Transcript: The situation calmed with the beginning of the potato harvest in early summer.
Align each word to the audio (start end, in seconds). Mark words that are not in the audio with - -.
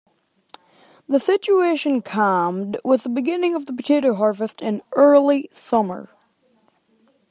The 1.07 1.19
situation 1.19 2.01
calmed 2.01 2.75
with 2.83 3.03
the 3.03 3.09
beginning 3.09 3.53
of 3.53 3.67
the 3.67 3.71
potato 3.73 4.15
harvest 4.15 4.59
in 4.59 4.81
early 4.95 5.47
summer. 5.51 6.09